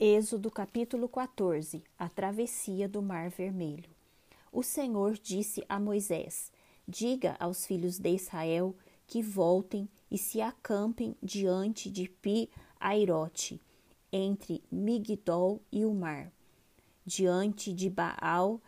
[0.00, 3.88] Êxodo capítulo 14 A travessia do Mar Vermelho.
[4.50, 6.50] O Senhor disse a Moisés:
[6.86, 8.74] Diga aos filhos de Israel
[9.06, 13.60] que voltem e se acampem diante de Pi-Airote,
[14.12, 16.32] entre Migdol e o mar,
[17.06, 18.60] diante de Baal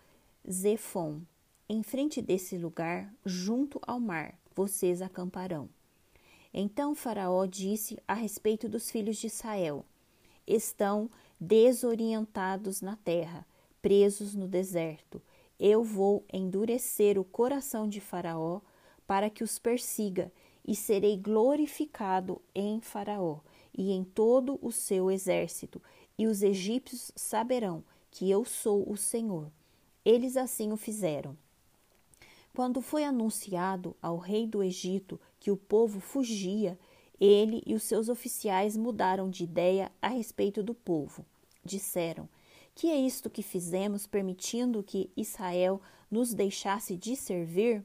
[0.48, 1.22] Zephon.
[1.68, 5.68] Em frente desse lugar, junto ao mar, vocês acamparão.
[6.54, 9.84] Então Faraó disse a respeito dos filhos de Israel:
[10.46, 11.10] Estão
[11.40, 13.46] desorientados na terra,
[13.82, 15.21] presos no deserto.
[15.58, 18.61] Eu vou endurecer o coração de Faraó
[19.07, 20.32] para que os persiga,
[20.66, 23.38] e serei glorificado em Faraó
[23.76, 25.80] e em todo o seu exército,
[26.18, 29.52] e os egípcios saberão que eu sou o Senhor.
[30.04, 31.36] Eles assim o fizeram.
[32.55, 36.78] Quando foi anunciado ao rei do Egito que o povo fugia,
[37.20, 41.24] ele e os seus oficiais mudaram de ideia a respeito do povo.
[41.64, 42.28] Disseram:
[42.74, 47.84] Que é isto que fizemos, permitindo que Israel nos deixasse de servir?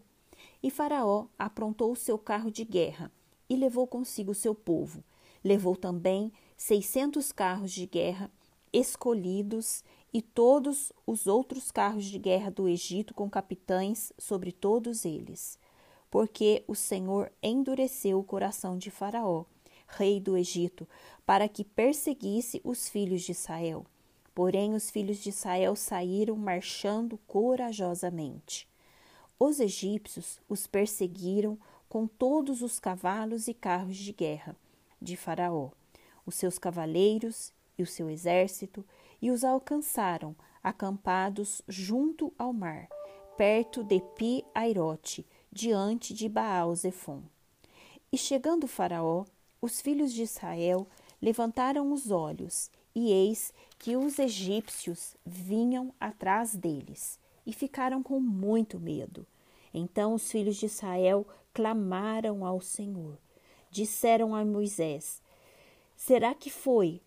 [0.62, 3.12] E Faraó aprontou o seu carro de guerra
[3.50, 5.04] e levou consigo seu povo.
[5.44, 8.30] Levou também seiscentos carros de guerra
[8.72, 15.60] escolhidos e todos os outros carros de guerra do Egito com capitães sobre todos eles
[16.12, 19.46] porque o Senhor endureceu o coração de Faraó,
[19.88, 20.86] rei do Egito,
[21.26, 23.86] para que perseguisse os filhos de Israel.
[24.36, 28.68] Porém, os filhos de Israel saíram marchando corajosamente.
[29.40, 34.56] Os egípcios os perseguiram com todos os cavalos e carros de guerra
[35.02, 35.72] de Faraó,
[36.26, 38.86] os seus cavaleiros e o seu exército,
[39.22, 42.88] e os alcançaram acampados junto ao mar,
[43.38, 47.22] perto de Pi-Airote, diante de Baal Zephon.
[48.12, 49.26] E chegando Faraó,
[49.62, 50.88] os filhos de Israel
[51.22, 58.80] levantaram os olhos, e eis que os egípcios vinham atrás deles, e ficaram com muito
[58.80, 59.26] medo.
[59.74, 63.18] Então os filhos de Israel clamaram ao Senhor.
[63.70, 65.22] Disseram a Moisés:
[65.96, 67.02] Será que foi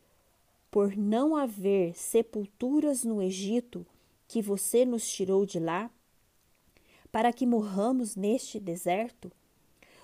[0.71, 3.87] por não haver sepulturas no Egito
[4.27, 5.91] que você nos tirou de lá?
[7.15, 9.31] Para que morramos neste deserto?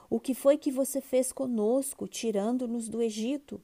[0.09, 3.61] O que foi que você fez conosco, tirando-nos do Egito?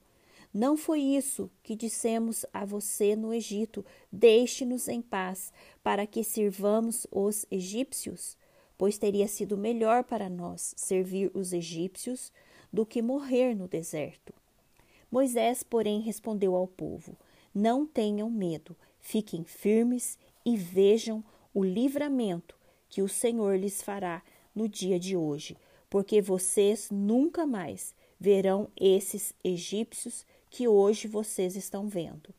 [0.52, 7.06] Não foi isso que dissemos a você no Egito: deixe-nos em paz, para que sirvamos
[7.08, 8.36] os egípcios?
[8.76, 12.32] Pois teria sido melhor para nós servir os egípcios
[12.72, 14.34] do que morrer no deserto.
[15.08, 17.16] Moisés, porém, respondeu ao povo:
[17.54, 21.22] Não tenham medo, fiquem firmes e vejam
[21.54, 22.56] o livramento
[22.96, 24.22] que o Senhor lhes fará
[24.54, 25.54] no dia de hoje,
[25.90, 32.32] porque vocês nunca mais verão esses egípcios que hoje vocês estão vendo.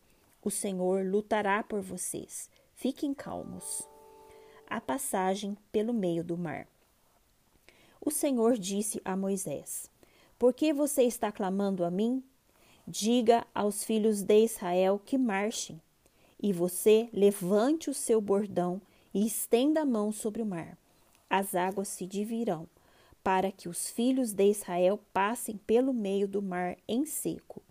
[0.43, 2.49] O Senhor lutará por vocês.
[2.73, 3.87] Fiquem calmos.
[4.67, 6.67] A passagem pelo meio do mar.
[8.03, 9.91] O Senhor disse a Moisés:
[10.39, 12.23] Por que você está clamando a mim?
[12.87, 15.79] Diga aos filhos de Israel que marchem.
[16.41, 18.81] E você levante o seu bordão
[19.17, 20.77] e estenda a mão sobre o mar.
[21.27, 22.69] As águas se divirão,
[23.23, 27.63] para que os filhos de Israel passem pelo meio do mar em seco.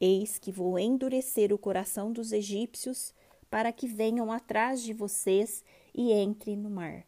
[0.00, 3.12] Eis que vou endurecer o coração dos egípcios,
[3.50, 5.62] para que venham atrás de vocês
[5.94, 7.04] e entrem no mar.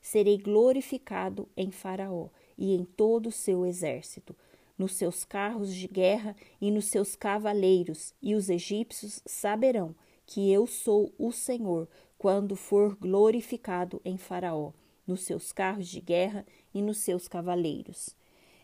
[0.00, 4.36] Serei glorificado em Faraó e em todo o seu exército,
[4.78, 10.66] nos seus carros de guerra e nos seus cavaleiros, e os egípcios saberão que eu
[10.66, 11.88] sou o Senhor,
[12.18, 14.72] quando for glorificado em Faraó,
[15.06, 18.16] nos seus carros de guerra e nos seus cavaleiros.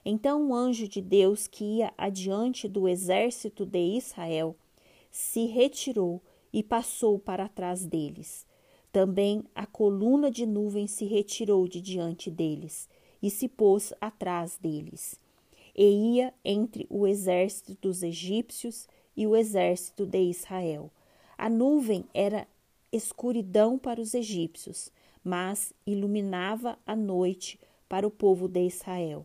[0.04, 4.56] Então o anjo de Deus que ia adiante do exército de Israel
[5.10, 8.46] se retirou e passou para trás deles.
[8.90, 12.88] Também a coluna de nuvem se retirou de diante deles
[13.22, 15.20] e se pôs atrás deles.
[15.76, 20.90] E ia entre o exército dos egípcios e o exército de Israel.
[21.38, 22.48] A nuvem era
[22.92, 24.90] escuridão para os egípcios,
[25.22, 29.24] mas iluminava a noite para o povo de Israel.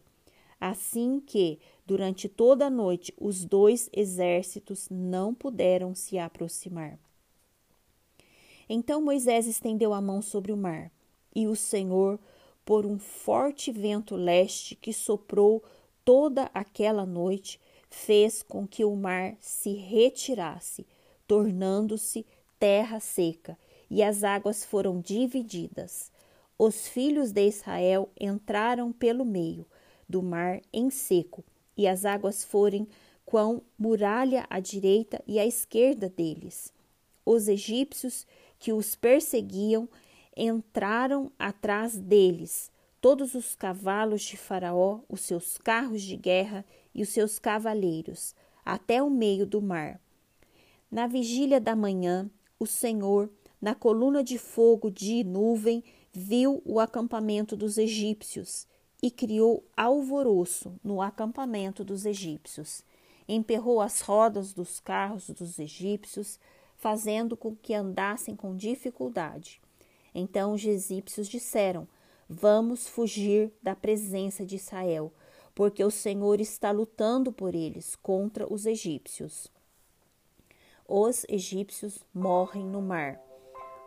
[0.62, 7.00] Assim que, durante toda a noite, os dois exércitos não puderam se aproximar.
[8.70, 10.92] Então Moisés estendeu a mão sobre o mar,
[11.36, 12.20] e o Senhor,
[12.64, 15.64] por um forte vento leste que soprou
[16.06, 20.86] toda aquela noite, fez com que o mar se retirasse,
[21.34, 22.28] tornando-se
[22.60, 23.58] terra seca,
[23.90, 26.12] e as águas foram divididas.
[26.60, 29.66] Os filhos de Israel entraram pelo meio
[30.08, 31.44] do mar em seco,
[31.76, 32.88] e as águas foram
[33.26, 36.72] quão muralha à direita e à esquerda deles.
[37.26, 38.28] Os egípcios
[38.60, 39.90] que os perseguiam
[40.38, 42.72] entraram atrás deles,
[43.02, 46.64] todos os cavalos de Faraó, os seus carros de guerra
[46.94, 50.00] e os seus cavaleiros, até o meio do mar.
[50.94, 52.30] Na vigília da manhã,
[52.60, 53.28] o Senhor,
[53.60, 58.68] na coluna de fogo de nuvem, viu o acampamento dos egípcios
[59.02, 62.84] e criou alvoroço no acampamento dos egípcios.
[63.28, 66.40] Emperrou as rodas dos carros dos egípcios,
[66.78, 69.60] fazendo com que andassem com dificuldade.
[70.14, 71.88] Então os egípcios disseram:
[72.30, 75.12] Vamos fugir da presença de Israel,
[75.56, 79.52] porque o Senhor está lutando por eles contra os egípcios.
[80.88, 83.18] Os egípcios morrem no mar.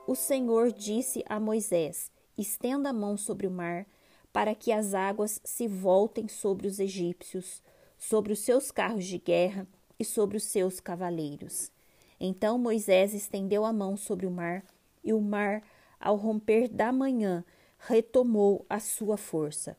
[0.06, 3.86] O Senhor disse a Moisés: Estenda a mão sobre o mar,
[4.32, 7.62] para que as águas se voltem sobre os egípcios,
[7.98, 9.66] sobre os seus carros de guerra
[9.98, 11.70] e sobre os seus cavaleiros.
[12.18, 14.64] Então Moisés estendeu a mão sobre o mar,
[15.04, 15.62] e o mar,
[16.00, 17.44] ao romper da manhã,
[17.78, 19.76] retomou a sua força.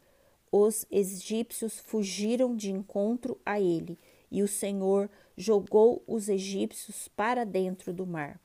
[0.51, 3.97] Os egípcios fugiram de encontro a ele,
[4.31, 8.39] e o Senhor jogou os egípcios para dentro do mar.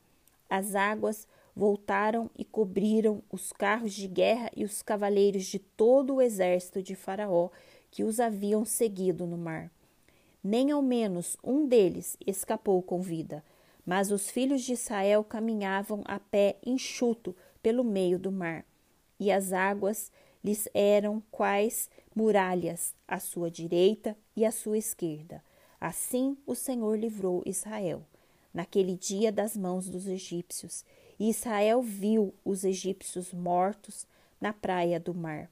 [0.49, 6.23] As águas voltaram e cobriram os carros de guerra e os cavaleiros de todo o
[6.23, 7.51] exército de Faraó
[7.91, 9.71] que os haviam seguido no mar.
[10.43, 13.45] Nem ao menos um deles escapou com vida,
[13.85, 18.65] mas os filhos de Israel caminhavam a pé enxuto pelo meio do mar,
[19.21, 20.11] e as águas
[20.43, 25.43] lhes eram quais muralhas à sua direita e à sua esquerda.
[25.85, 28.05] Assim o Senhor livrou Israel,
[28.55, 30.85] naquele dia das mãos dos egípcios,
[31.19, 34.07] e Israel viu os egípcios mortos
[34.41, 35.51] na praia do mar.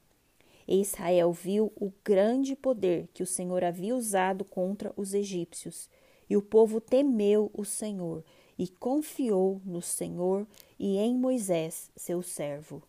[0.65, 5.89] E Israel viu o grande poder que o Senhor havia usado contra os egípcios,
[6.29, 8.23] e o povo temeu o Senhor
[8.57, 10.47] e confiou no Senhor
[10.79, 12.81] e em Moisés, seu servo.